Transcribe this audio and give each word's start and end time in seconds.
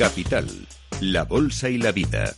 Capital, 0.00 0.48
la 1.02 1.24
Bolsa 1.24 1.68
y 1.68 1.76
la 1.76 1.92
Vida. 1.92 2.34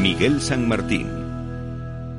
Miguel 0.00 0.40
San 0.40 0.68
Martín. 0.68 1.13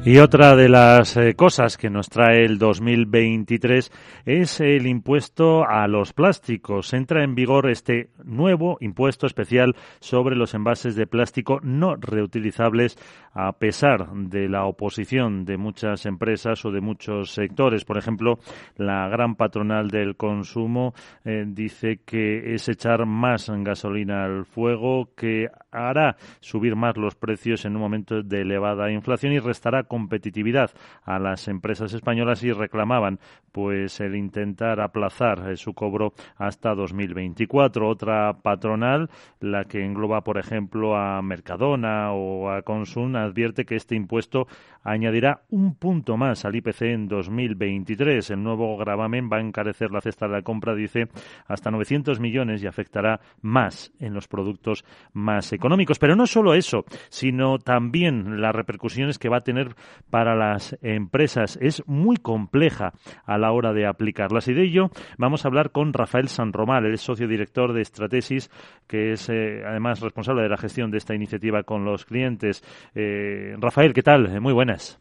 Y 0.07 0.19
otra 0.19 0.55
de 0.55 0.69
las 0.69 1.17
eh, 1.17 1.33
cosas 1.33 1.77
que 1.77 1.89
nos 1.89 2.09
trae 2.09 2.45
el 2.45 2.59
2023 2.59 3.91
es 4.23 4.59
el 4.59 4.85
impuesto 4.85 5.67
a 5.67 5.87
los 5.87 6.13
plásticos. 6.13 6.93
Entra 6.93 7.23
en 7.23 7.33
vigor 7.33 7.67
este 7.71 8.11
nuevo 8.23 8.77
impuesto 8.81 9.25
especial 9.25 9.75
sobre 9.99 10.35
los 10.35 10.53
envases 10.53 10.95
de 10.95 11.07
plástico 11.07 11.59
no 11.63 11.95
reutilizables 11.95 12.99
a 13.33 13.53
pesar 13.53 14.13
de 14.13 14.47
la 14.47 14.65
oposición 14.65 15.43
de 15.43 15.57
muchas 15.57 16.05
empresas 16.05 16.63
o 16.65 16.71
de 16.71 16.81
muchos 16.81 17.31
sectores. 17.31 17.83
Por 17.83 17.97
ejemplo, 17.97 18.37
la 18.77 19.09
gran 19.09 19.33
patronal 19.33 19.89
del 19.89 20.15
consumo 20.17 20.93
eh, 21.23 21.45
dice 21.47 22.01
que 22.05 22.53
es 22.53 22.69
echar 22.69 23.07
más 23.07 23.49
gasolina 23.49 24.25
al 24.25 24.45
fuego, 24.45 25.09
que 25.15 25.47
hará 25.75 26.17
subir 26.39 26.75
más 26.75 26.97
los 26.97 27.15
precios 27.15 27.65
en 27.65 27.75
un 27.75 27.81
momento 27.81 28.23
de 28.23 28.41
elevada 28.41 28.91
inflación 28.91 29.33
y 29.33 29.39
restará 29.39 29.83
competitividad 29.83 30.71
a 31.03 31.19
las 31.19 31.47
empresas 31.47 31.93
españolas 31.93 32.43
y 32.43 32.51
reclamaban 32.51 33.19
pues 33.51 33.99
el 33.99 34.15
intentar 34.15 34.81
aplazar 34.81 35.49
eh, 35.49 35.57
su 35.57 35.73
cobro 35.73 36.13
hasta 36.37 36.75
2024. 36.75 37.87
Otra 37.87 38.33
patronal, 38.41 39.09
la 39.39 39.65
que 39.65 39.83
engloba 39.83 40.21
por 40.21 40.37
ejemplo 40.37 40.95
a 40.95 41.21
Mercadona 41.21 42.11
o 42.13 42.49
a 42.49 42.61
Consum, 42.63 43.15
advierte 43.15 43.65
que 43.65 43.75
este 43.75 43.95
impuesto 43.95 44.47
añadirá 44.83 45.41
un 45.49 45.75
punto 45.75 46.17
más 46.17 46.45
al 46.45 46.55
IPC 46.55 46.81
en 46.83 47.07
2023. 47.07 48.29
El 48.31 48.43
nuevo 48.43 48.77
gravamen 48.77 49.29
va 49.31 49.37
a 49.37 49.41
encarecer 49.41 49.91
la 49.91 50.01
cesta 50.01 50.27
de 50.27 50.33
la 50.33 50.41
compra, 50.41 50.75
dice, 50.75 51.07
hasta 51.47 51.71
900 51.71 52.19
millones 52.19 52.63
y 52.63 52.67
afectará 52.67 53.19
más 53.41 53.91
en 53.99 54.13
los 54.13 54.27
productos 54.27 54.85
más 55.13 55.51
económicos. 55.53 55.64
Pero 55.99 56.15
no 56.15 56.27
solo 56.27 56.53
eso, 56.53 56.85
sino 57.09 57.57
también 57.57 58.41
las 58.41 58.55
repercusiones 58.55 59.19
que 59.19 59.29
va 59.29 59.37
a 59.37 59.43
tener 59.43 59.75
para 60.09 60.35
las 60.35 60.77
empresas. 60.81 61.57
Es 61.61 61.83
muy 61.87 62.17
compleja 62.17 62.93
a 63.25 63.37
la 63.37 63.51
hora 63.51 63.73
de 63.73 63.87
aplicarlas. 63.87 64.47
Y 64.47 64.53
de 64.53 64.63
ello 64.63 64.89
vamos 65.17 65.45
a 65.45 65.47
hablar 65.47 65.71
con 65.71 65.93
Rafael 65.93 66.27
Sanromal, 66.27 66.85
el 66.85 66.97
socio 66.97 67.27
director 67.27 67.73
de 67.73 67.81
Estratesis, 67.81 68.49
que 68.87 69.11
es 69.13 69.29
eh, 69.29 69.63
además 69.65 70.01
responsable 70.01 70.43
de 70.43 70.49
la 70.49 70.57
gestión 70.57 70.91
de 70.91 70.97
esta 70.97 71.15
iniciativa 71.15 71.63
con 71.63 71.85
los 71.85 72.05
clientes. 72.05 72.63
Eh, 72.93 73.55
Rafael, 73.59 73.93
¿qué 73.93 74.03
tal? 74.03 74.27
Eh, 74.27 74.39
muy 74.39 74.53
buenas. 74.53 74.99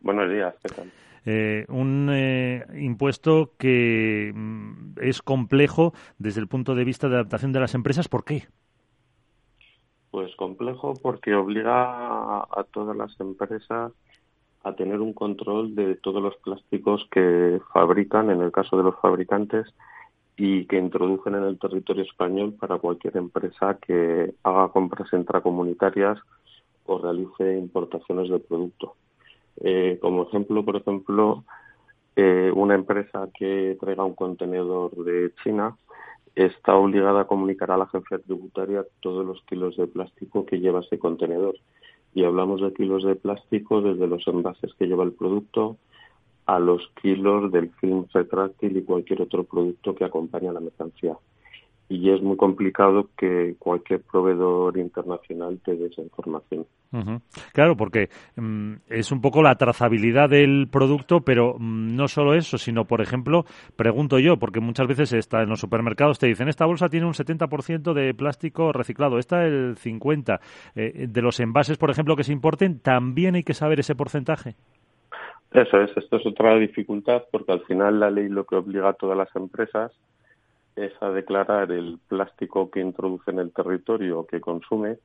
Buenos 0.00 0.30
días, 0.30 0.54
¿qué 0.62 0.68
tal? 0.74 0.92
un 1.68 2.10
impuesto 2.74 3.52
que 3.58 4.32
mm, 4.34 4.94
es 5.02 5.20
complejo 5.20 5.92
desde 6.16 6.40
el 6.40 6.48
punto 6.48 6.74
de 6.74 6.84
vista 6.84 7.06
de 7.10 7.16
adaptación 7.16 7.52
de 7.52 7.60
las 7.60 7.74
empresas. 7.74 8.08
¿Por 8.08 8.24
qué? 8.24 8.46
Pues 10.10 10.34
complejo 10.36 10.94
porque 11.02 11.34
obliga 11.34 12.40
a 12.40 12.66
todas 12.72 12.96
las 12.96 13.18
empresas 13.20 13.92
a 14.64 14.72
tener 14.74 15.00
un 15.00 15.12
control 15.12 15.74
de 15.74 15.96
todos 15.96 16.22
los 16.22 16.36
plásticos 16.36 17.06
que 17.10 17.60
fabrican, 17.72 18.30
en 18.30 18.40
el 18.40 18.52
caso 18.52 18.76
de 18.76 18.84
los 18.84 18.98
fabricantes, 19.00 19.66
y 20.36 20.66
que 20.66 20.78
introducen 20.78 21.34
en 21.34 21.44
el 21.44 21.58
territorio 21.58 22.04
español 22.04 22.54
para 22.54 22.78
cualquier 22.78 23.16
empresa 23.16 23.76
que 23.84 24.34
haga 24.44 24.68
compras 24.68 25.12
intracomunitarias 25.12 26.18
o 26.86 26.98
realice 26.98 27.58
importaciones 27.58 28.30
de 28.30 28.38
producto. 28.38 28.94
Eh, 29.60 29.98
como 30.00 30.22
ejemplo, 30.22 30.64
por 30.64 30.76
ejemplo, 30.76 31.44
eh, 32.14 32.52
una 32.54 32.74
empresa 32.76 33.28
que 33.36 33.76
traiga 33.80 34.04
un 34.04 34.14
contenedor 34.14 34.92
de 35.04 35.32
China 35.42 35.76
está 36.44 36.76
obligada 36.76 37.22
a 37.22 37.26
comunicar 37.26 37.70
a 37.72 37.76
la 37.76 37.84
agencia 37.84 38.18
tributaria 38.18 38.84
todos 39.00 39.26
los 39.26 39.42
kilos 39.42 39.76
de 39.76 39.88
plástico 39.88 40.46
que 40.46 40.60
lleva 40.60 40.80
ese 40.80 40.98
contenedor. 40.98 41.56
Y 42.14 42.24
hablamos 42.24 42.60
de 42.60 42.72
kilos 42.72 43.04
de 43.04 43.16
plástico 43.16 43.80
desde 43.80 44.06
los 44.06 44.26
envases 44.28 44.72
que 44.74 44.86
lleva 44.86 45.04
el 45.04 45.12
producto 45.12 45.76
a 46.46 46.58
los 46.60 46.88
kilos 47.02 47.50
del 47.50 47.70
film 47.80 48.06
retráctil 48.12 48.76
y 48.76 48.82
cualquier 48.82 49.22
otro 49.22 49.44
producto 49.44 49.94
que 49.94 50.04
acompaña 50.04 50.50
a 50.50 50.54
la 50.54 50.60
mercancía 50.60 51.16
y 51.88 52.10
es 52.10 52.20
muy 52.22 52.36
complicado 52.36 53.08
que 53.16 53.56
cualquier 53.58 54.02
proveedor 54.02 54.76
internacional 54.76 55.58
te 55.64 55.74
dé 55.74 55.86
esa 55.86 56.02
información. 56.02 56.66
Claro, 57.52 57.76
porque 57.76 58.08
mm, 58.36 58.74
es 58.88 59.10
un 59.10 59.20
poco 59.20 59.42
la 59.42 59.56
trazabilidad 59.56 60.28
del 60.28 60.68
producto, 60.70 61.20
pero 61.20 61.54
mm, 61.58 61.96
no 61.96 62.08
solo 62.08 62.34
eso, 62.34 62.58
sino, 62.58 62.84
por 62.84 63.00
ejemplo, 63.00 63.44
pregunto 63.76 64.18
yo, 64.18 64.38
porque 64.38 64.60
muchas 64.60 64.86
veces 64.86 65.12
está 65.14 65.42
en 65.42 65.48
los 65.48 65.60
supermercados 65.60 66.18
te 66.18 66.26
dicen, 66.26 66.48
esta 66.48 66.66
bolsa 66.66 66.88
tiene 66.88 67.06
un 67.06 67.12
70% 67.12 67.92
de 67.92 68.14
plástico 68.14 68.72
reciclado, 68.72 69.18
esta 69.18 69.44
el 69.44 69.76
50%. 69.76 70.40
Eh, 70.74 71.06
de 71.08 71.22
los 71.22 71.40
envases, 71.40 71.78
por 71.78 71.90
ejemplo, 71.90 72.16
que 72.16 72.24
se 72.24 72.32
importen, 72.32 72.80
¿también 72.80 73.34
hay 73.34 73.44
que 73.44 73.54
saber 73.54 73.80
ese 73.80 73.94
porcentaje? 73.94 74.56
Eso 75.52 75.80
es, 75.80 75.96
esto 75.96 76.16
es 76.16 76.26
otra 76.26 76.58
dificultad, 76.58 77.22
porque 77.32 77.52
al 77.52 77.64
final 77.64 78.00
la 78.00 78.10
ley 78.10 78.28
lo 78.28 78.44
que 78.44 78.56
obliga 78.56 78.90
a 78.90 78.92
todas 78.92 79.16
las 79.16 79.34
empresas 79.34 79.92
es 80.86 80.92
a 81.02 81.10
declarar 81.10 81.72
el 81.72 81.98
plástico 82.08 82.70
que 82.70 82.80
introduce 82.80 83.30
en 83.30 83.38
el 83.38 83.52
territorio 83.52 84.20
o 84.20 84.26
que 84.26 84.40
consume 84.40 84.98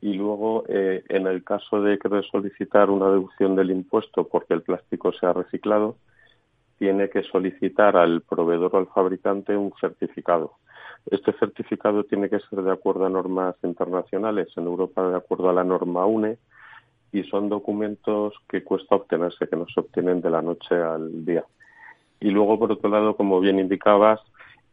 y 0.00 0.14
luego 0.14 0.64
eh, 0.68 1.02
en 1.08 1.26
el 1.26 1.42
caso 1.42 1.82
de 1.82 1.98
querer 1.98 2.24
solicitar 2.24 2.90
una 2.90 3.08
deducción 3.08 3.56
del 3.56 3.70
impuesto 3.70 4.28
porque 4.28 4.54
el 4.54 4.62
plástico 4.62 5.12
se 5.12 5.26
ha 5.26 5.32
reciclado 5.32 5.96
tiene 6.78 7.10
que 7.10 7.22
solicitar 7.24 7.96
al 7.96 8.22
proveedor 8.22 8.74
o 8.74 8.78
al 8.78 8.86
fabricante 8.86 9.56
un 9.56 9.72
certificado. 9.80 10.54
Este 11.10 11.32
certificado 11.32 12.04
tiene 12.04 12.30
que 12.30 12.40
ser 12.40 12.62
de 12.62 12.72
acuerdo 12.72 13.06
a 13.06 13.10
normas 13.10 13.56
internacionales, 13.62 14.48
en 14.56 14.64
Europa 14.64 15.08
de 15.08 15.16
acuerdo 15.16 15.50
a 15.50 15.52
la 15.52 15.64
norma 15.64 16.06
UNE, 16.06 16.38
y 17.12 17.24
son 17.24 17.48
documentos 17.48 18.34
que 18.48 18.62
cuesta 18.62 18.94
obtenerse, 18.94 19.48
que 19.48 19.56
no 19.56 19.66
se 19.66 19.80
obtienen 19.80 20.20
de 20.20 20.30
la 20.30 20.42
noche 20.42 20.76
al 20.76 21.24
día. 21.24 21.44
Y 22.20 22.30
luego, 22.30 22.58
por 22.58 22.72
otro 22.72 22.90
lado, 22.90 23.16
como 23.16 23.40
bien 23.40 23.58
indicabas, 23.58 24.20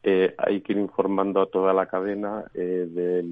eh, 0.08 0.36
hay 0.38 0.62
que 0.62 0.74
ir 0.74 0.78
informando 0.78 1.42
a 1.42 1.48
toda 1.48 1.74
la 1.74 1.88
cadena 1.88 2.46
eh, 2.54 2.88
de 2.88 3.24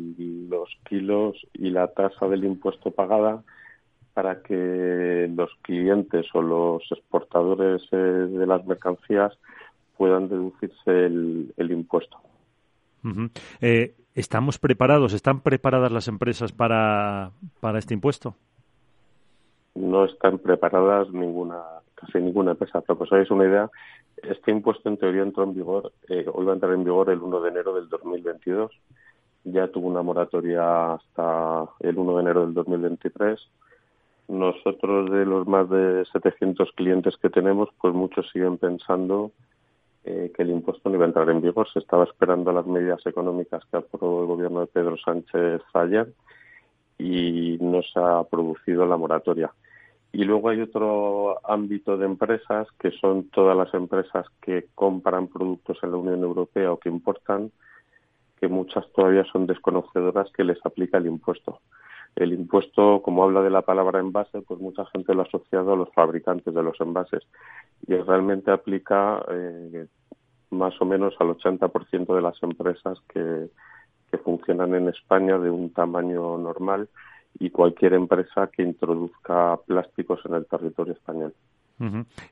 los 0.50 0.68
kilos 0.90 1.38
y 1.54 1.70
la 1.70 1.90
tasa 1.90 2.28
del 2.28 2.46
impuesto 2.46 2.90
pagada 2.90 3.44
para 4.16 4.42
que 4.42 5.32
los 5.36 5.52
clientes 5.62 6.26
o 6.34 6.42
los 6.42 6.82
exportadores 6.92 7.84
eh, 7.92 7.96
de 7.96 8.48
las 8.48 8.66
mercancías 8.66 9.38
puedan 9.98 10.28
deducirse 10.30 11.06
el, 11.06 11.54
impuesto. 11.58 12.18
¿Estamos 14.16 14.58
preparados? 14.58 15.14
¿Están 15.14 15.42
preparadas 15.42 15.92
las 15.92 16.08
empresas 16.08 16.54
para, 16.54 17.34
para 17.60 17.78
este 17.78 17.94
impuesto? 17.94 18.34
No 19.76 20.06
están 20.06 20.40
preparadas 20.40 21.12
ninguna, 21.12 21.62
casi 22.06 22.20
ninguna 22.20 22.52
empresa. 22.52 22.82
Para 22.82 22.98
que 22.98 23.04
os 23.04 23.12
hagáis 23.12 23.32
una 23.32 23.46
idea, 23.46 23.70
este 24.22 24.52
impuesto 24.52 24.90
en 24.90 24.98
teoría 24.98 25.24
entró 25.24 25.44
en 25.44 25.54
vigor, 25.54 25.92
eh, 26.10 26.26
hoy 26.32 26.46
va 26.46 26.52
a 26.52 26.56
entrar 26.56 26.74
en 26.74 26.84
vigor 26.84 27.10
el 27.10 27.20
1 27.20 27.42
de 27.42 27.50
enero 27.50 27.76
del 27.76 27.90
2022. 27.90 28.72
Ya 29.46 29.68
tuvo 29.68 29.88
una 29.88 30.02
moratoria 30.02 30.94
hasta 30.94 31.66
el 31.80 31.98
1 31.98 32.16
de 32.16 32.22
enero 32.22 32.42
del 32.46 32.54
2023. 32.54 33.40
Nosotros, 34.30 35.12
de 35.12 35.26
los 35.26 35.48
más 35.48 35.70
de 35.70 36.06
700 36.14 36.72
clientes 36.74 37.18
que 37.18 37.30
tenemos, 37.30 37.70
pues 37.82 37.94
muchos 37.94 38.30
siguen 38.32 38.58
pensando 38.58 39.32
eh, 40.06 40.32
que 40.36 40.44
el 40.44 40.52
impuesto 40.52 40.90
no 40.90 40.96
iba 40.96 41.06
a 41.06 41.08
entrar 41.08 41.30
en 41.30 41.42
vigor. 41.42 41.68
Se 41.72 41.80
estaba 41.80 42.06
esperando 42.06 42.52
las 42.54 42.66
medidas 42.66 43.06
económicas 43.06 43.64
que 43.70 43.78
aprobó 43.78 44.22
el 44.22 44.28
gobierno 44.28 44.62
de 44.62 44.68
Pedro 44.68 44.98
Sánchez 44.98 45.62
ayer 45.74 46.14
y 46.98 47.58
no 47.60 47.82
se 47.82 48.00
ha 48.00 48.24
producido 48.24 48.86
la 48.86 48.98
moratoria. 48.98 49.52
Y 50.14 50.26
luego 50.26 50.50
hay 50.50 50.62
otro 50.62 51.40
ámbito 51.44 51.98
de 51.98 52.06
empresas 52.06 52.68
que 52.80 52.92
son 52.92 53.30
todas 53.30 53.58
las 53.58 53.74
empresas 53.74 54.28
que 54.44 54.68
compran 54.76 55.28
productos 55.28 55.80
en 55.82 55.90
la 55.90 55.98
Unión 55.98 56.22
Europea 56.22 56.72
o 56.72 56.78
que 56.78 56.90
importan, 56.90 57.52
que 58.40 58.48
muchas 58.48 58.86
todavía 58.94 59.26
son 59.26 59.48
desconocedoras 59.48 60.32
que 60.32 60.44
les 60.44 60.64
aplica 60.64 61.00
el 61.00 61.08
impuesto. 61.08 61.62
El 62.16 62.32
impuesto, 62.32 63.02
como 63.02 63.24
habla 63.24 63.42
de 63.42 63.50
la 63.50 63.64
palabra 63.64 64.00
envase, 64.00 64.44
pues 64.44 64.60
mucha 64.60 64.86
gente 64.86 65.16
lo 65.16 65.22
ha 65.22 65.26
asociado 65.26 65.74
a 65.74 65.78
los 65.78 65.92
fabricantes 65.94 66.54
de 66.54 66.62
los 66.62 66.80
envases 66.80 67.24
y 67.88 67.96
realmente 67.96 68.52
aplica 68.52 69.26
eh, 69.32 69.88
más 70.52 70.80
o 70.80 70.86
menos 70.86 71.16
al 71.20 71.30
80% 71.30 72.14
de 72.14 72.22
las 72.22 72.42
empresas 72.44 73.00
que, 73.10 73.48
que 74.12 74.18
funcionan 74.20 74.76
en 74.76 74.90
España 74.90 75.40
de 75.40 75.50
un 75.50 75.74
tamaño 75.74 76.38
normal 76.38 76.88
y 77.40 77.50
cualquier 77.50 77.94
empresa 77.94 78.50
que 78.56 78.64
introduzca 78.64 79.58
plásticos 79.66 80.20
en 80.26 80.36
el 80.36 80.46
territorio 80.46 80.94
español. 80.94 81.34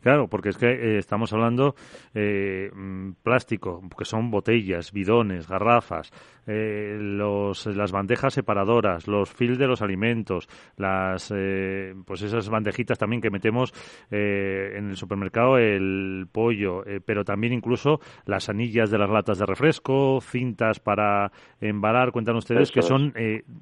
Claro, 0.01 0.27
porque 0.27 0.49
es 0.49 0.57
que 0.57 0.67
eh, 0.67 0.97
estamos 0.97 1.33
hablando 1.33 1.75
eh, 2.13 2.71
mm, 2.73 3.11
plástico, 3.23 3.81
que 3.97 4.05
son 4.05 4.31
botellas, 4.31 4.91
bidones, 4.91 5.47
garrafas, 5.47 6.11
eh, 6.47 6.97
los, 6.99 7.67
las 7.67 7.91
bandejas 7.91 8.33
separadoras, 8.33 9.07
los 9.07 9.29
fils 9.29 9.59
de 9.59 9.67
los 9.67 9.83
alimentos, 9.83 10.49
las 10.75 11.31
eh, 11.35 11.93
pues 12.05 12.23
esas 12.23 12.49
bandejitas 12.49 12.97
también 12.97 13.21
que 13.21 13.29
metemos 13.29 13.71
eh, 14.09 14.73
en 14.75 14.89
el 14.89 14.97
supermercado, 14.97 15.59
el 15.59 16.27
pollo, 16.31 16.83
pero 17.05 17.23
también 17.23 17.53
incluso 17.53 17.99
las 18.25 18.49
anillas 18.49 18.89
de 18.89 18.97
las 18.97 19.09
latas 19.09 19.37
de 19.37 19.45
refresco, 19.45 20.19
cintas 20.19 20.79
para 20.79 21.31
embalar, 21.59 22.11
cuentan 22.11 22.37
ustedes 22.37 22.71
que 22.71 22.81
son 22.81 23.13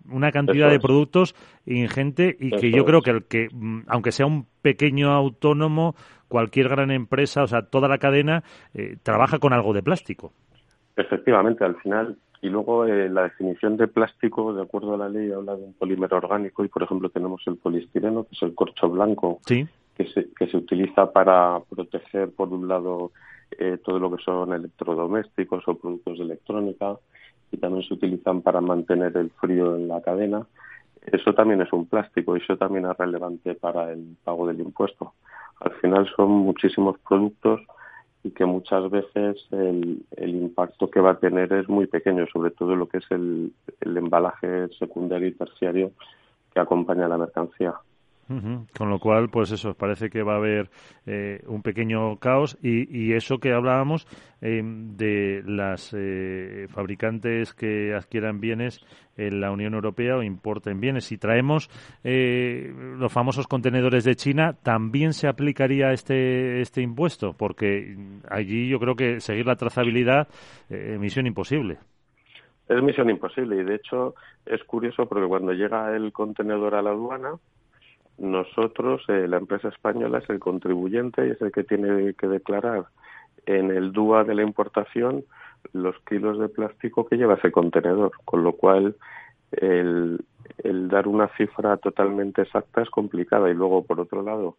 una 0.10 0.32
cantidad 0.32 0.70
de 0.70 0.80
productos 0.80 1.36
ingente 1.66 2.36
y 2.40 2.52
que 2.52 2.72
yo 2.72 2.86
creo 2.86 3.02
que 3.02 3.12
el 3.12 3.26
que 3.26 3.48
mm, 3.52 3.82
aunque 3.88 4.12
sea 4.12 4.26
un 4.26 4.48
pequeño 4.62 5.12
autónomo, 5.12 5.96
cualquier 6.28 6.70
gran 6.70 6.92
empresa, 6.92 7.44
o 7.44 7.48
sea, 7.48 7.64
toda 7.64 7.88
la 7.88 7.98
cadena 7.98 8.44
trabaja 9.04 9.40
con 9.40 9.54
algo 9.54 9.74
de 9.74 9.82
plástico. 9.82 10.32
Efectivamente, 10.96 11.64
al 11.64 11.76
final 11.78 12.18
y 12.42 12.50
luego 12.50 12.86
eh, 12.86 13.10
la 13.10 13.24
definición 13.24 13.76
de 13.76 13.88
plástico, 13.88 14.54
de 14.54 14.62
acuerdo 14.62 14.94
a 14.94 14.98
la 14.98 15.10
ley, 15.10 15.32
habla 15.32 15.56
de 15.56 15.64
un 15.64 15.74
polímero 15.74 16.18
orgánico 16.18 16.64
y, 16.64 16.70
por 16.70 16.84
ejemplo, 16.84 17.10
tenemos 17.10 17.42
el 17.48 17.58
polistireno, 17.58 18.24
que 18.24 18.36
es 18.36 18.42
el 18.44 18.56
corcho 18.56 18.90
blanco, 18.90 19.40
que, 19.46 19.68
se, 20.14 20.30
que 20.38 20.48
se 20.48 20.58
utiliza 20.58 21.12
para 21.12 21.60
proteger, 21.70 22.32
por 22.32 22.50
un 22.50 22.68
lado, 22.68 23.12
eh, 23.52 23.78
todo 23.84 24.00
lo 24.00 24.16
que 24.16 24.24
son 24.24 24.54
electrodomésticos 24.54 25.68
o 25.68 25.78
productos 25.78 26.18
de 26.18 26.24
electrónica 26.24 26.98
y 27.52 27.58
también 27.58 27.84
se 27.84 27.96
utilizan 27.96 28.42
para 28.42 28.62
mantener 28.62 29.18
el 29.18 29.32
frío 29.32 29.76
en 29.76 29.90
la 29.90 30.02
cadena. 30.02 30.46
Eso 31.12 31.34
también 31.34 31.62
es 31.62 31.72
un 31.74 31.88
plástico 31.88 32.36
y 32.36 32.42
eso 32.42 32.58
también 32.58 32.86
es 32.86 32.98
relevante 32.98 33.56
para 33.56 33.92
el 33.92 34.16
pago 34.24 34.48
del 34.48 34.60
impuesto. 34.60 35.14
Al 35.60 35.72
final 35.74 36.10
son 36.16 36.30
muchísimos 36.30 36.98
productos 37.00 37.62
y 38.24 38.32
que 38.32 38.46
muchas 38.46 38.90
veces 38.90 39.38
el, 39.52 40.04
el, 40.18 40.30
impacto 40.36 40.90
que 40.90 41.00
va 41.00 41.12
a 41.12 41.20
tener 41.20 41.52
es 41.54 41.70
muy 41.70 41.88
pequeño, 41.88 42.28
sobre 42.28 42.52
todo 42.52 42.76
lo 42.76 42.88
que 42.88 42.98
es 42.98 43.12
el, 43.12 43.54
el 43.80 43.98
embalaje 43.98 44.68
secundario 44.78 45.28
y 45.28 45.34
terciario 45.34 45.92
que 46.54 46.60
acompaña 46.60 47.06
a 47.06 47.10
la 47.10 47.18
mercancía. 47.18 47.76
Con 48.30 48.90
lo 48.92 49.00
cual, 49.00 49.30
pues 49.30 49.52
eso, 49.52 49.74
parece 49.74 50.12
que 50.12 50.22
va 50.22 50.34
a 50.34 50.38
haber 50.38 50.70
eh, 51.08 51.42
un 51.48 51.64
pequeño 51.64 52.18
caos 52.18 52.60
y, 52.62 53.14
eso 53.14 53.40
que 53.40 53.54
hablábamos 53.54 54.06
eh, 54.40 54.62
de 54.64 55.42
las 55.48 55.96
eh, 55.98 56.68
fabricantes 56.70 57.56
que 57.56 57.96
adquieran 57.96 58.40
bienes 58.40 58.86
en 59.18 59.42
la 59.42 59.52
Unión 59.52 59.74
Europea 59.74 60.16
o 60.16 60.22
importen 60.22 60.80
bienes. 60.80 61.06
Si 61.06 61.18
traemos 61.18 61.72
los 62.04 63.12
famosos 63.12 63.48
contenedores 63.48 64.04
de 64.04 64.16
China, 64.16 64.54
¿también 64.62 65.14
se 65.14 65.28
aplicaría 65.28 65.92
este, 65.92 66.62
este 66.62 66.84
impuesto? 66.84 67.34
Porque 67.34 67.98
allí 68.30 68.70
yo 68.70 68.80
creo 68.80 68.96
que 68.96 69.22
seguir 69.22 69.48
la 69.48 69.56
trazabilidad, 69.56 70.28
misión 70.70 71.26
imposible. 71.26 71.80
Es 72.70 72.84
misión 72.84 73.10
imposible 73.10 73.60
y 73.60 73.64
de 73.64 73.76
hecho 73.76 74.14
es 74.46 74.64
curioso 74.64 75.08
porque 75.08 75.28
cuando 75.28 75.52
llega 75.54 75.96
el 75.96 76.14
contenedor 76.14 76.76
a 76.76 76.84
la 76.84 76.92
aduana, 76.92 77.31
nosotros, 78.19 79.04
eh, 79.07 79.27
la 79.27 79.38
empresa 79.38 79.69
española, 79.69 80.19
es 80.19 80.30
el 80.30 80.39
contribuyente 80.39 81.25
y 81.25 81.31
es 81.31 81.42
el 81.42 81.51
que 81.51 81.63
tiene 81.63 82.13
que 82.13 82.27
declarar 82.27 82.86
en 83.45 83.71
el 83.71 83.92
DUA 83.92 84.25
de 84.25 84.36
la 84.36 84.44
importación 84.44 85.24
los 85.74 85.98
kilos 86.01 86.39
de 86.39 86.50
plástico 86.50 87.06
que 87.06 87.18
lleva 87.18 87.36
ese 87.36 87.51
contenedor, 87.51 88.12
con 88.25 88.44
lo 88.44 88.54
cual 88.54 88.95
el, 89.51 90.24
dar 90.63 91.07
una 91.07 91.27
cifra 91.36 91.77
totalmente 91.77 92.44
exacta 92.44 92.81
es 92.81 92.89
complicada 92.89 93.50
y 93.50 93.54
luego, 93.54 93.86
por 93.86 94.00
otro 94.00 94.21
lado, 94.21 94.57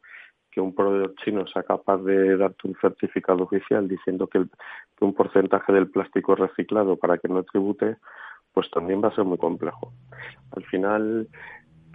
que 0.50 0.60
un 0.60 0.74
proveedor 0.74 1.14
chino 1.16 1.46
sea 1.46 1.62
capaz 1.62 1.98
de 1.98 2.36
darte 2.36 2.66
un 2.66 2.76
certificado 2.80 3.44
oficial 3.44 3.86
diciendo 3.88 4.26
que, 4.26 4.44
que 4.96 5.04
un 5.04 5.14
porcentaje 5.14 5.72
del 5.72 5.90
plástico 5.90 6.32
es 6.32 6.40
reciclado 6.40 6.96
para 6.96 7.18
que 7.18 7.28
no 7.28 7.44
tribute, 7.44 7.96
pues 8.52 8.68
también 8.70 9.02
va 9.02 9.08
a 9.08 9.14
ser 9.14 9.24
muy 9.24 9.38
complejo. 9.38 9.92
Al 10.56 10.64
final, 10.64 11.28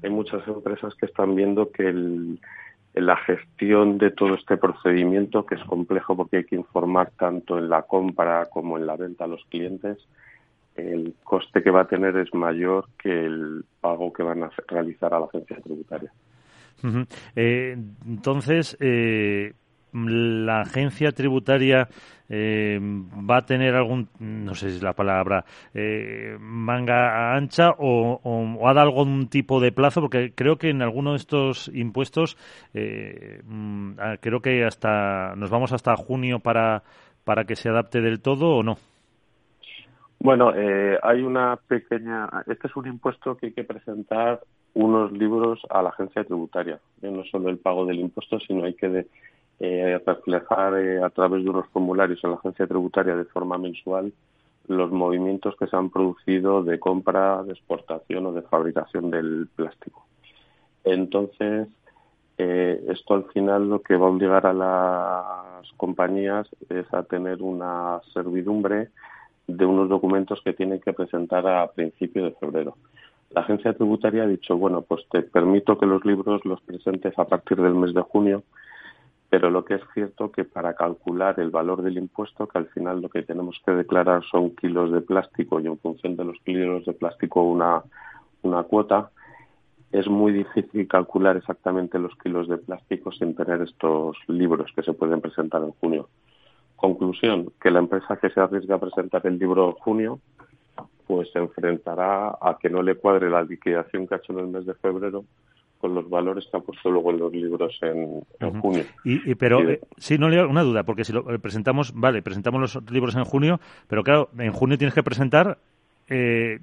hay 0.03 0.09
muchas 0.09 0.47
empresas 0.47 0.94
que 0.95 1.06
están 1.06 1.36
viendo 1.36 1.71
que 1.71 1.94
la 2.94 3.18
gestión 3.18 3.97
de 3.97 4.12
todo 4.12 4.36
este 4.36 4.57
procedimiento, 4.57 5.45
que 5.45 5.56
es 5.56 5.63
complejo 5.63 6.15
porque 6.15 6.38
hay 6.38 6.44
que 6.45 6.56
informar 6.56 7.12
tanto 7.18 7.57
en 7.57 7.69
la 7.69 7.83
compra 7.83 8.45
como 8.45 8.77
en 8.77 8.88
la 8.88 8.95
venta 8.95 9.25
a 9.25 9.27
los 9.27 9.44
clientes, 9.45 9.97
el 10.75 11.15
coste 11.24 11.63
que 11.63 11.71
va 11.71 11.81
a 11.81 11.88
tener 11.88 12.18
es 12.18 12.33
mayor 12.33 12.88
que 12.97 13.25
el 13.25 13.63
pago 13.81 14.12
que 14.12 14.24
van 14.24 14.44
a 14.44 14.51
realizar 14.68 15.13
a 15.13 15.19
la 15.19 15.25
agencia 15.25 15.57
tributaria. 15.57 16.12
Eh, 17.36 17.77
entonces, 18.06 18.77
eh, 18.80 19.53
la 19.95 20.62
agencia 20.62 21.12
tributaria 21.12 21.88
eh, 22.27 22.80
va 22.81 23.38
a 23.38 23.45
tener 23.45 23.75
algún, 23.75 24.09
no 24.19 24.56
sé 24.56 24.69
si 24.69 24.77
es 24.77 24.83
la 24.83 24.94
palabra, 24.94 25.45
eh, 25.74 26.38
manga 26.39 27.36
ancha 27.36 27.71
o, 27.77 28.19
o, 28.24 28.68
ha 28.68 28.74
dado 28.74 28.88
algún 28.88 29.27
tipo 29.27 29.59
de 29.59 29.71
plazo, 29.71 30.01
porque 30.01 30.33
creo 30.33 30.57
que 30.57 30.69
en 30.69 30.81
alguno 30.81 31.12
de 31.12 31.18
estos 31.18 31.69
impuestos, 31.74 32.38
eh, 32.74 33.42
mm, 33.45 33.92
ah, 34.00 34.15
creo 34.19 34.42
que 34.42 34.65
hasta 34.65 35.36
nos 35.36 35.50
vamos 35.50 35.71
hasta 35.71 35.95
junio 35.95 36.39
para, 36.39 36.83
para 37.24 37.45
que 37.45 37.56
se 37.56 37.69
adapte 37.69 38.01
del 38.01 38.21
todo 38.21 38.57
o 38.57 38.63
no. 38.63 38.77
Bueno, 40.18 40.51
hay 41.03 41.21
una 41.21 41.56
pequeña. 41.68 42.27
Este 42.48 42.68
es 42.68 42.75
un 42.75 42.88
impuesto 42.88 43.38
que 43.38 43.48
hay 43.48 43.51
que 43.51 43.63
presentar 43.63 44.39
unos 44.74 45.12
libros 45.12 45.62
a 45.69 45.83
la 45.83 45.89
agencia 45.89 46.24
tributaria. 46.24 46.80
No 47.01 47.24
solo 47.25 47.50
el 47.50 47.59
pago 47.59 47.86
del 47.86 48.00
impuesto, 48.00 48.39
sino 48.39 48.63
hay 48.63 48.74
que 48.74 49.06
eh, 49.60 50.02
reflejar 50.06 50.78
eh, 50.78 51.04
a 51.04 51.10
través 51.10 51.44
de 51.44 51.50
unos 51.50 51.68
formularios 51.68 52.24
en 52.24 52.31
la 52.31 52.38
agencia 52.38 52.68
tributaria 52.68 53.16
de 53.16 53.25
forma 53.25 53.57
mensual 53.57 54.12
los 54.68 54.92
movimientos 54.92 55.56
que 55.57 55.68
se 55.68 55.75
han 55.75 55.90
producido 55.90 56.63
de 56.63 56.80
compra, 56.80 57.44
de 57.44 57.54
exportación 57.54 58.25
o 58.25 58.34
de 58.34 58.42
fabricación 58.42 59.12
del 59.12 59.48
plástico. 59.56 60.06
Entonces, 60.84 61.68
eh, 62.38 62.84
esto 62.90 63.13
al 63.13 63.25
final 63.25 63.69
lo 63.69 63.81
que 63.81 63.96
va 63.96 64.07
a 64.07 64.10
obligar 64.10 64.46
a 64.46 64.54
las 64.54 65.72
compañías 65.78 66.48
es 66.69 66.92
a 66.94 67.04
tener 67.04 67.42
una 67.42 68.01
servidumbre 68.13 68.90
de 69.48 69.66
unos 69.66 69.90
documentos 69.90 70.42
que 70.44 70.54
tienen 70.54 70.80
que 70.80 70.94
presentar 70.94 71.48
a 71.48 71.68
principio 71.72 72.25
de 72.25 72.31
febrero. 72.31 72.75
La 73.31 73.42
agencia 73.42 73.74
tributaria 73.74 74.24
ha 74.24 74.28
dicho, 74.28 74.58
bueno, 74.58 74.81
pues 74.81 75.06
te 75.12 75.22
permito 75.22 75.78
que 75.78 75.86
los 75.86 76.04
libros 76.06 76.44
los 76.46 76.62
presentes 76.62 77.18
a 77.18 77.25
partir 77.25 77.62
del 77.62 77.75
mes 77.75 77.94
de 77.94 78.01
junio 78.01 78.44
pero 79.30 79.50
lo 79.50 79.66
que 79.66 79.75
es 79.75 79.81
cierto 79.94 80.31
que 80.31 80.44
para 80.44 80.75
calcular 80.75 81.39
el 81.39 81.50
valor 81.50 81.81
del 81.81 81.98
impuesto, 81.98 82.48
que 82.48 82.57
al 82.57 82.68
final 82.68 83.01
lo 83.01 83.10
que 83.10 83.24
tenemos 83.24 83.60
que 83.66 83.72
declarar 83.72 84.24
son 84.24 84.56
kilos 84.56 84.92
de 84.92 85.01
plástico 85.01 85.60
y 85.60 85.68
en 85.68 85.77
función 85.80 86.16
de 86.16 86.25
los 86.25 86.38
kilos 86.42 86.86
de 86.86 86.94
plástico 86.94 87.44
una, 87.44 87.83
una 88.44 88.63
cuota, 88.63 89.12
es 89.92 90.07
muy 90.07 90.33
difícil 90.33 90.88
calcular 90.88 91.38
exactamente 91.38 92.00
los 92.00 92.16
kilos 92.18 92.48
de 92.48 92.57
plástico 92.57 93.12
sin 93.12 93.36
tener 93.36 93.62
estos 93.62 94.18
libros 94.27 94.72
que 94.75 94.83
se 94.83 94.94
pueden 94.94 95.22
presentar 95.22 95.63
en 95.63 95.72
junio. 95.72 96.10
Conclusión, 96.75 97.51
que 97.62 97.72
la 97.72 97.80
empresa 97.80 98.18
que 98.18 98.30
se 98.30 98.39
arriesga 98.39 98.75
a 98.75 98.79
presentar 98.79 99.25
el 99.25 99.39
libro 99.39 99.67
en 99.67 99.72
junio, 99.74 100.20
pues 101.08 101.32
se 101.32 101.39
enfrentará 101.39 102.38
a 102.41 102.58
que 102.60 102.70
no 102.70 102.82
le 102.82 102.96
cuadre 102.96 103.29
la 103.29 103.44
liquidación 103.44 104.08
que 104.08 104.15
ha 104.15 104.17
hecho 104.17 104.34
en 104.34 104.39
el 104.39 104.48
mes 104.48 104.65
de 104.65 104.74
febrero 104.75 105.24
con 105.79 105.94
los 105.94 106.10
valores 106.10 106.48
que 106.50 106.58
ha 106.58 106.60
puesto 106.60 106.89
luego 106.89 107.12
en 107.12 107.20
los 107.20 107.34
libros 107.34 107.77
en, 107.82 108.22
junio. 108.62 108.84
Y, 109.03 109.36
pero 109.36 109.60
eh, 109.70 109.82
sí, 109.98 110.17
no 110.17 110.29
le 110.29 110.44
una 110.46 110.63
duda, 110.63 110.84
porque 110.84 111.03
si 111.03 111.13
lo 111.13 111.29
eh, 111.32 111.39
presentamos, 111.39 111.94
vale, 111.94 112.22
presentamos 112.22 112.62
los 112.62 112.91
libros 112.91 113.15
en 113.15 113.24
junio, 113.24 113.60
pero 113.88 114.03
claro, 114.03 114.29
en 114.38 114.51
junio 114.51 114.77
tienes 114.77 114.94
que 114.94 115.03
presentar 115.03 115.58
eh, 116.08 116.60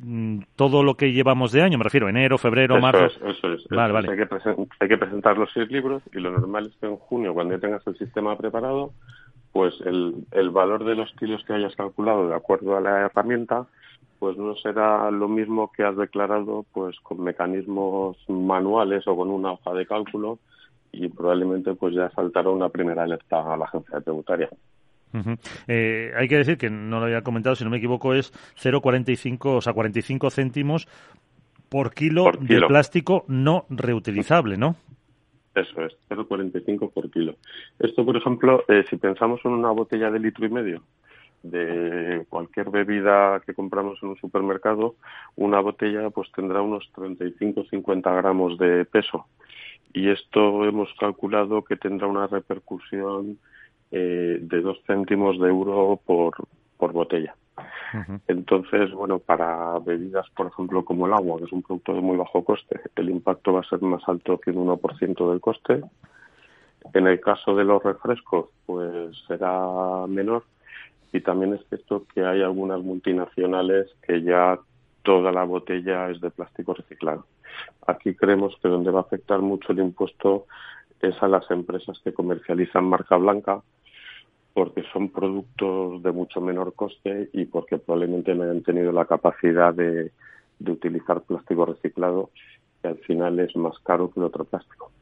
todo 0.57 0.83
lo 0.83 0.95
que 0.95 1.12
llevamos 1.12 1.52
de 1.52 1.62
año, 1.62 1.78
me 1.78 1.85
refiero, 1.85 2.09
enero, 2.09 2.38
febrero, 2.38 2.81
marzo. 2.81 3.07
eso 3.07 3.52
es. 3.52 3.66
Vale, 3.69 3.92
vale. 3.92 4.11
Hay, 4.11 4.16
que 4.16 4.28
hay 4.81 4.88
que 4.88 4.99
presentar 4.99 5.37
los 5.37 5.50
seis 5.52 5.71
libros 5.71 6.02
y 6.12 6.21
lo 6.21 6.31
normal 6.31 6.66
es 6.66 6.76
que 6.76 6.87
en 6.87 6.97
junio, 6.97 7.35
cuando 7.35 7.54
ya 7.54 7.61
tengas 7.61 7.87
el 7.87 7.97
sistema 7.99 8.37
preparado, 8.37 8.92
pues 9.52 9.75
el, 9.85 10.14
el 10.31 10.50
valor 10.50 10.85
de 10.85 10.95
los 10.95 11.12
kilos 11.14 11.45
que 11.45 11.52
hayas 11.52 11.76
calculado 11.76 12.28
de 12.28 12.35
acuerdo 12.35 12.76
a 12.76 12.81
la 12.81 13.00
herramienta 13.07 13.66
pues 14.23 14.38
no 14.38 14.55
será 14.55 15.11
lo 15.11 15.26
mismo 15.26 15.73
que 15.73 15.83
has 15.83 15.97
declarado 15.97 16.64
pues 16.73 16.95
con 17.00 17.25
mecanismos 17.25 18.17
manuales 18.29 19.05
o 19.09 19.17
con 19.17 19.31
una 19.31 19.50
hoja 19.50 19.75
de 19.75 19.85
cálculo 19.85 20.38
y 20.93 21.09
probablemente 21.09 21.75
pues 21.75 21.93
ya 21.93 22.09
saltará 22.11 22.49
una 22.50 22.69
primera 22.69 23.02
alerta 23.02 23.52
a 23.52 23.57
la 23.57 23.64
agencia 23.64 24.00
tributaria. 24.00 24.49
eh, 25.67 26.12
hay 26.17 26.29
que 26.29 26.37
decir 26.37 26.57
que 26.57 26.71
no 26.71 27.00
lo 27.00 27.07
había 27.07 27.23
comentado, 27.23 27.57
si 27.57 27.64
no 27.64 27.71
me 27.71 27.79
equivoco, 27.79 28.14
es 28.14 28.33
0,45, 28.62 29.57
o 29.57 29.61
sea, 29.61 29.73
45 29.73 30.31
céntimos 30.31 30.87
por 31.69 31.93
kilo, 31.93 32.31
de 32.38 32.61
plástico 32.69 33.25
no 33.26 33.67
reutilizable, 33.71 34.57
¿no? 34.57 34.76
Eso 35.52 35.83
es, 35.83 35.95
0,45 36.11 36.93
por 36.93 37.11
kilo. 37.11 37.35
Esto, 37.81 38.05
por 38.05 38.17
ejemplo, 38.17 38.62
eh, 38.69 38.85
si 38.88 38.99
pensamos 38.99 39.41
en 39.45 39.50
una 39.50 39.73
botella 39.73 40.12
de 40.12 40.21
litro 40.21 40.47
y 40.47 40.49
medio, 40.49 40.81
de 41.42 42.25
cualquier 42.28 42.70
bebida 42.70 43.40
que 43.40 43.54
compramos 43.54 43.99
en 44.02 44.11
un 44.11 44.16
supermercado, 44.16 44.94
una 45.37 45.61
botella 45.61 46.11
pues 46.11 46.30
tendrá 46.32 46.62
unos 46.62 46.90
35-50 46.94 48.16
gramos 48.16 48.58
de 48.58 48.84
peso. 48.84 49.26
y 49.94 50.08
esto 50.08 50.64
hemos 50.64 50.88
calculado 50.99 51.62
que 51.62 51.76
tendrá 51.76 52.06
una 52.06 52.26
repercusión 52.26 53.38
eh, 53.90 54.38
de 54.40 54.61
dos 54.62 54.78
céntimos 54.87 55.38
de 55.38 55.49
euro 55.49 56.00
por, 56.06 56.34
por 56.78 56.92
botella. 56.92 57.34
Entonces, 58.26 58.90
bueno, 58.92 59.18
para 59.18 59.78
bebidas, 59.80 60.28
por 60.30 60.46
ejemplo, 60.46 60.84
como 60.84 61.06
el 61.06 61.12
agua, 61.12 61.38
que 61.38 61.44
es 61.44 61.52
un 61.52 61.62
producto 61.62 61.92
de 61.92 62.00
muy 62.00 62.16
bajo 62.16 62.42
coste, 62.42 62.80
el 62.96 63.11
impacto 63.11 63.52
va 63.52 63.61
a 63.61 63.68
ser 63.68 63.82
más 63.82 64.02
alto 64.08 64.40
que 64.40 64.50
un 64.50 64.68
1% 64.68 65.30
del 65.30 65.40
coste. 65.40 65.82
En 66.94 67.06
el 67.06 67.20
caso 67.20 67.54
de 67.54 67.64
los 67.64 67.82
refrescos, 67.82 68.46
pues 68.66 69.14
será 69.26 70.06
menor. 70.08 70.44
Y 71.12 71.21
también 71.21 71.54
es 71.54 71.61
cierto 71.69 72.07
que 72.14 72.25
hay 72.25 72.42
algunas 72.42 72.83
multinacionales 72.83 73.88
que 74.07 74.23
ya 74.23 74.59
toda 75.02 75.33
la 75.33 75.45
botella 75.45 76.11
es 76.11 76.21
de 76.21 76.31
plástico 76.31 76.75
reciclado. 76.75 77.26
Aquí 77.87 78.14
creemos 78.14 78.57
que 78.62 78.69
donde 78.69 78.90
va 78.90 79.00
a 79.00 79.02
afectar 79.02 79.40
mucho 79.40 79.73
el 79.73 79.81
impuesto 79.81 80.47
es 81.00 81.21
a 81.23 81.28
las 81.28 81.50
empresas 81.50 82.00
que 82.02 82.14
comercializan 82.14 82.85
marca 82.85 83.16
blanca, 83.16 83.62
porque 84.54 84.85
son 84.92 85.09
productos 85.11 86.02
de 86.02 86.12
mucho 86.12 86.40
menor 86.40 86.75
coste 86.75 87.28
y 87.33 87.47
porque 87.47 87.78
probablemente 87.78 88.35
no 88.35 88.45
hayan 88.45 88.62
tenido 88.62 88.92
la 88.92 89.07
capacidad 89.07 89.75
de, 89.75 90.12
utilizar 90.61 91.23
plástico 91.23 91.66
reciclado, 91.66 92.31
que 92.81 92.88
al 92.88 92.99
final 92.99 93.40
es 93.40 93.54
más 93.57 93.76
caro 93.81 94.11
que 94.11 94.21
el 94.21 94.26
otro 94.26 94.45
plástico. 94.45 94.92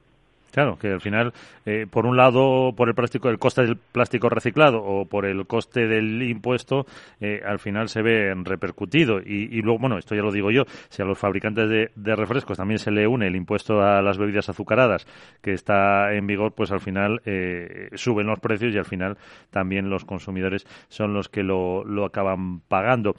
Claro, 0.52 0.76
que 0.76 0.88
al 0.88 1.00
final, 1.00 1.32
eh, 1.64 1.86
por 1.88 2.06
un 2.06 2.16
lado, 2.16 2.72
por 2.76 2.88
el 2.88 2.94
plástico, 2.94 3.28
el 3.28 3.38
coste 3.38 3.62
del 3.62 3.76
plástico 3.76 4.28
reciclado 4.28 4.82
o 4.82 5.04
por 5.04 5.26
el 5.26 5.46
coste 5.46 5.86
del 5.86 6.22
impuesto, 6.22 6.86
eh, 7.20 7.40
al 7.46 7.58
final 7.60 7.88
se 7.88 8.02
ve 8.02 8.34
repercutido. 8.42 9.20
Y, 9.20 9.62
luego, 9.62 9.78
bueno, 9.78 9.98
esto 9.98 10.14
ya 10.14 10.22
lo 10.22 10.32
digo 10.32 10.50
yo, 10.50 10.64
si 10.88 11.02
a 11.02 11.04
los 11.04 11.18
fabricantes 11.18 11.68
de, 11.68 12.16
refrescos 12.16 12.56
también 12.56 12.78
se 12.78 12.90
le 12.90 13.06
une 13.06 13.28
el 13.28 13.36
impuesto 13.36 13.80
a 13.80 14.02
las 14.02 14.18
bebidas 14.18 14.48
azucaradas 14.48 15.06
que 15.40 15.52
está 15.52 16.12
en 16.14 16.26
vigor, 16.26 16.52
pues 16.52 16.72
al 16.72 16.80
final 16.80 17.20
eh, 17.24 17.88
suben 17.94 18.26
los 18.26 18.40
precios 18.40 18.74
y 18.74 18.78
al 18.78 18.84
final 18.84 19.16
también 19.50 19.88
los 19.88 20.04
consumidores 20.04 20.66
son 20.88 21.14
los 21.14 21.28
que 21.28 21.42
lo, 21.42 21.84
lo 21.84 22.04
acaban 22.04 22.60
pagando. 22.60 23.14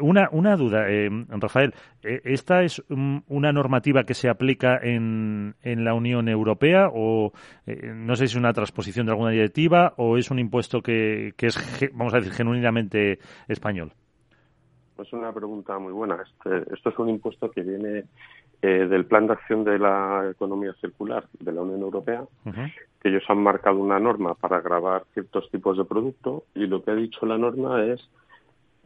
una, 0.00 0.28
una 0.32 0.56
duda, 0.56 0.86
Rafael, 1.28 1.74
¿esta 2.02 2.62
es 2.62 2.82
una 2.88 3.52
normativa 3.52 4.04
que 4.04 4.14
se 4.14 4.28
aplica 4.28 4.78
en, 4.82 5.54
en 5.62 5.84
la 5.84 5.94
Unión 5.94 6.28
Europea? 6.28 6.88
o 6.92 7.32
eh, 7.66 7.92
no 7.94 8.16
sé 8.16 8.26
si 8.26 8.32
es 8.32 8.40
una 8.40 8.52
transposición 8.52 9.06
de 9.06 9.12
alguna 9.12 9.30
directiva 9.30 9.94
o 9.96 10.16
es 10.16 10.30
un 10.30 10.38
impuesto 10.38 10.80
que, 10.80 11.34
que 11.36 11.46
es, 11.46 11.90
vamos 11.92 12.14
a 12.14 12.18
decir, 12.18 12.32
genuinamente 12.32 13.18
español? 13.48 13.92
Es 14.98 15.12
una 15.12 15.32
pregunta 15.32 15.78
muy 15.78 15.92
buena. 15.92 16.18
Este, 16.22 16.74
esto 16.74 16.90
es 16.90 16.98
un 16.98 17.08
impuesto 17.08 17.50
que 17.50 17.62
viene 17.62 18.04
eh, 18.62 18.86
del 18.86 19.06
Plan 19.06 19.26
de 19.26 19.32
Acción 19.32 19.64
de 19.64 19.78
la 19.78 20.28
Economía 20.30 20.74
Circular 20.80 21.24
de 21.38 21.52
la 21.52 21.62
Unión 21.62 21.80
Europea, 21.80 22.24
que 22.44 23.08
ellos 23.08 23.24
han 23.28 23.42
marcado 23.42 23.78
una 23.78 23.98
norma 23.98 24.34
para 24.34 24.60
grabar 24.60 25.04
ciertos 25.14 25.50
tipos 25.50 25.78
de 25.78 25.86
producto 25.86 26.44
y 26.54 26.66
lo 26.66 26.82
que 26.82 26.90
ha 26.90 26.94
dicho 26.94 27.24
la 27.24 27.38
norma 27.38 27.82
es 27.84 28.10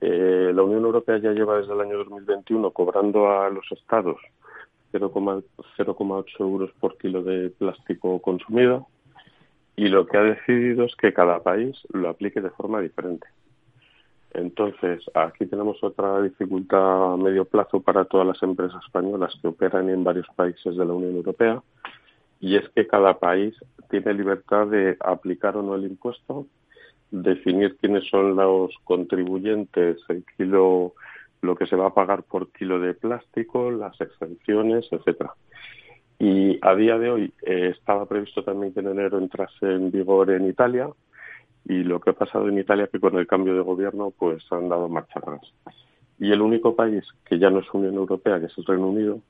eh, 0.00 0.52
la 0.54 0.62
Unión 0.62 0.84
Europea 0.84 1.18
ya 1.18 1.32
lleva 1.32 1.58
desde 1.58 1.72
el 1.72 1.80
año 1.80 1.98
2021 1.98 2.70
cobrando 2.72 3.30
a 3.30 3.48
los 3.50 3.70
estados 3.72 4.18
0,8 4.92 6.40
euros 6.40 6.70
por 6.78 6.96
kilo 6.98 7.22
de 7.22 7.50
plástico 7.50 8.20
consumido 8.20 8.86
y 9.76 9.88
lo 9.88 10.06
que 10.06 10.16
ha 10.16 10.22
decidido 10.22 10.84
es 10.84 10.94
que 10.96 11.12
cada 11.12 11.42
país 11.42 11.76
lo 11.92 12.08
aplique 12.08 12.40
de 12.40 12.50
forma 12.50 12.80
diferente. 12.80 13.26
Entonces, 14.32 15.04
aquí 15.14 15.46
tenemos 15.46 15.82
otra 15.82 16.20
dificultad 16.22 17.14
a 17.14 17.16
medio 17.16 17.44
plazo 17.44 17.80
para 17.80 18.04
todas 18.04 18.26
las 18.26 18.42
empresas 18.42 18.82
españolas 18.84 19.32
que 19.40 19.48
operan 19.48 19.88
en 19.90 20.02
varios 20.02 20.26
países 20.34 20.76
de 20.76 20.84
la 20.84 20.92
Unión 20.92 21.14
Europea 21.16 21.62
y 22.40 22.56
es 22.56 22.68
que 22.70 22.86
cada 22.86 23.18
país 23.18 23.54
tiene 23.90 24.12
libertad 24.12 24.66
de 24.66 24.96
aplicar 25.00 25.56
o 25.56 25.62
no 25.62 25.76
el 25.76 25.84
impuesto, 25.84 26.46
definir 27.11 27.76
quiénes 27.76 28.08
son 28.08 28.37
los 28.37 28.75
contribuyentes, 28.84 29.99
el 30.08 30.25
kilo 30.37 30.94
lo 31.42 31.54
que 31.54 31.66
se 31.66 31.76
va 31.76 31.88
a 31.88 31.94
pagar 31.94 32.23
por 32.23 32.50
kilo 32.52 32.80
de 32.80 32.94
plástico, 32.94 33.70
las 33.70 34.00
exenciones, 34.00 34.88
etcétera. 34.90 35.34
Y 36.18 36.58
a 36.62 36.75
día 36.75 36.99
de 36.99 37.11
hoy 37.11 37.32
eh, 37.42 37.73
estaba 37.76 38.06
previsto 38.06 38.42
también 38.42 38.73
que 38.73 38.80
en 38.80 38.88
enero 38.88 39.18
entrase 39.18 39.66
en 39.66 39.90
vigor 39.90 40.30
en 40.30 40.49
Italia 40.49 40.88
y 41.66 41.82
lo 41.82 42.00
que 42.00 42.11
ha 42.11 42.14
pasado 42.14 42.49
en 42.49 42.58
Italia 42.58 42.84
es 42.84 42.90
que 42.90 43.00
con 43.00 43.16
el 43.18 43.26
cambio 43.26 43.54
de 43.54 43.61
gobierno 43.61 44.12
pues 44.16 44.44
han 44.50 44.68
dado 44.68 44.88
marcha 44.88 45.18
atrás. 45.18 45.52
Y 46.18 46.30
el 46.30 46.40
único 46.40 46.76
país 46.76 47.04
que 47.25 47.38
ya 47.38 47.50
no 47.50 47.61
es 47.61 47.75
Unión 47.75 47.94
Europea, 47.94 48.38
que 48.38 48.46
es 48.46 48.58
el 48.58 48.64
Reino 48.64 48.88
Unido, 48.88 49.20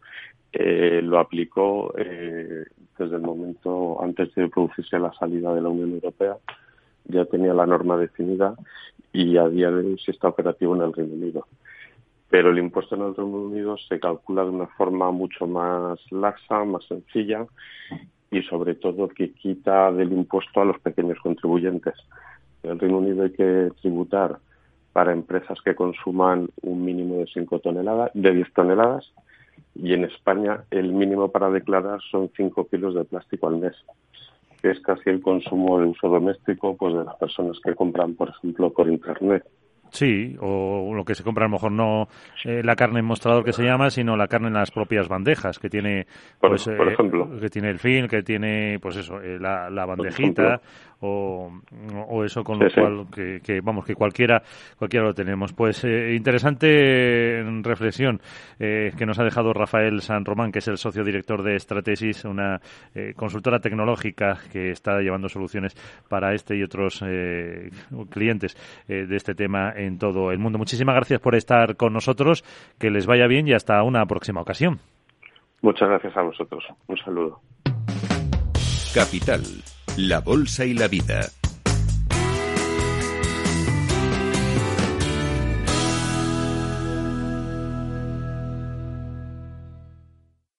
eh, 0.53 1.01
lo 1.03 1.19
aplicó 1.19 1.93
eh, 1.97 2.65
desde 2.99 3.17
el 3.17 3.23
momento 3.23 4.03
antes 4.03 4.35
de 4.35 4.49
producirse 4.49 4.99
la 4.99 5.13
salida 5.15 5.55
de 5.55 5.61
la 5.61 5.69
Unión 5.69 5.93
Europea, 5.93 6.37
ya 7.05 7.25
tenía 7.27 7.55
la 7.55 7.67
norma 7.67 7.97
definida 7.97 8.55
y 9.13 9.37
a 9.37 9.49
día 9.49 9.71
de 9.71 9.87
hoy 9.87 9.99
sí 10.05 10.11
está 10.11 10.29
operativo 10.29 10.75
en 10.75 10.83
el 10.83 10.93
Reino 10.93 11.15
Unido 11.15 11.47
pero 12.35 12.51
el 12.51 12.59
impuesto 12.59 12.97
en 12.97 13.03
el 13.03 13.15
Reino 13.15 13.43
Unido 13.43 13.77
se 13.89 14.01
calcula 14.01 14.43
de 14.43 14.51
una 14.51 14.67
forma 14.67 15.13
mucho 15.13 15.47
más 15.47 16.01
laxa, 16.11 16.65
más 16.65 16.85
sencilla 16.87 17.47
y 18.29 18.43
sobre 18.43 18.75
todo 18.75 19.07
que 19.07 19.31
quita 19.31 19.93
del 19.93 20.13
impuesto 20.13 20.61
a 20.61 20.65
los 20.65 20.81
pequeños 20.81 21.17
contribuyentes. 21.21 21.95
En 22.65 22.73
el 22.73 22.81
Reino 22.81 22.99
Unido 22.99 23.23
hay 23.23 23.31
que 23.31 23.71
tributar 23.81 24.39
para 24.93 25.13
empresas 25.13 25.61
que 25.65 25.77
consuman 25.77 26.49
un 26.63 26.85
mínimo 26.85 27.19
de 27.19 27.29
5 27.33 27.61
toneladas, 27.61 28.11
de 28.15 28.33
10 28.33 28.53
toneladas, 28.53 29.13
y 29.77 29.93
en 29.93 30.03
España 30.03 30.65
el 30.73 30.93
mínimo 30.93 31.31
para 31.31 31.51
declarar 31.51 32.01
son 32.11 32.33
5 32.37 32.67
kilos 32.67 32.97
de 32.97 33.05
plástico 33.05 33.47
al 33.47 33.59
mes, 33.59 33.77
que 34.65 34.71
es 34.71 34.81
casi 34.81 35.11
el 35.11 35.21
consumo 35.21 35.79
de 35.79 35.89
uso 35.89 36.09
doméstico 36.09 36.75
pues 36.75 36.95
de 36.95 37.05
las 37.05 37.15
personas 37.17 37.61
que 37.63 37.75
compran, 37.75 38.15
por 38.15 38.31
ejemplo, 38.31 38.73
por 38.73 38.89
internet. 38.89 39.45
Sí, 39.91 40.35
o 40.41 40.95
lo 40.95 41.05
que 41.05 41.15
se 41.15 41.23
compra 41.23 41.45
a 41.45 41.49
lo 41.49 41.53
mejor 41.53 41.71
no 41.71 42.09
eh, 42.47 42.63
la 42.65 42.75
carne 42.75 43.01
en 43.01 43.05
mostrador 43.05 43.45
que 43.45 43.53
se 43.53 43.63
llama, 43.63 43.91
sino 43.91 44.17
la 44.17 44.27
carne 44.27 44.49
en 44.49 44.55
las 44.55 44.71
propias 44.71 45.07
bandejas 45.07 45.59
que 45.59 45.69
tiene, 45.69 46.07
pues, 46.41 46.65
por, 46.65 46.89
eh, 46.89 46.93
ejemplo, 46.95 47.29
que 47.39 47.51
tiene 47.51 47.69
el 47.69 47.79
fin, 47.79 48.09
que 48.09 48.23
tiene, 48.23 48.79
pues 48.81 48.97
eso, 48.97 49.21
eh, 49.21 49.39
la, 49.39 49.69
la 49.69 49.85
bandejita 49.85 50.63
o, 51.05 51.53
o, 52.09 52.25
eso 52.25 52.43
con 52.43 52.59
lo 52.59 52.71
cual 52.71 53.07
que, 53.13 53.61
vamos 53.63 53.85
que 53.85 53.95
cualquiera 53.95 54.43
cualquiera 54.79 55.07
lo 55.07 55.15
tenemos. 55.15 55.53
Pues 55.53 55.85
interesante 55.85 57.45
reflexión 57.63 58.21
que 58.59 59.07
nos 59.07 59.19
ha 59.19 59.25
dejado 59.25 59.53
Rafael 59.53 60.01
San 60.01 60.25
Román, 60.25 60.53
que 60.53 60.61
es 60.61 60.69
el 60.69 60.79
socio 60.79 61.05
director 61.05 61.43
de 61.43 61.59
Stratesis, 61.59 62.25
una 62.25 62.61
consultora 63.17 63.59
tecnológica 63.59 64.39
que 64.53 64.71
está 64.71 65.01
llevando 65.01 65.29
soluciones 65.29 65.75
para 66.09 66.35
este 66.35 66.57
y 66.57 66.63
otros 66.63 67.05
clientes 68.11 68.57
de 68.89 69.17
este 69.17 69.35
tema 69.35 69.73
en 69.77 69.99
todo 69.99 70.31
el 70.31 70.39
mundo. 70.39 70.59
Muchísimas 70.59 70.95
gracias 70.95 71.21
por 71.21 71.35
estar 71.35 71.77
con 71.77 71.93
nosotros, 71.93 72.45
que 72.79 72.91
les 72.91 73.07
vaya 73.07 73.27
bien 73.27 73.49
y 73.49 73.53
hasta 73.53 73.83
una 73.83 74.07
próxima 74.07 74.41
ocasión. 74.41 74.79
Muchas 75.63 75.89
gracias 75.89 76.17
a 76.17 76.23
vosotros. 76.23 76.65
Un 76.87 76.97
saludo. 76.99 77.41
Capital, 78.95 79.43
la 79.97 80.21
Bolsa 80.21 80.65
y 80.65 80.75
la 80.75 80.89
Vida. 80.89 81.31